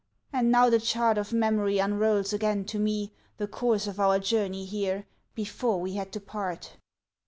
[0.33, 4.65] And now the chart Of memory unrolls again to me The course of our journey
[4.65, 6.77] here, before we had to part.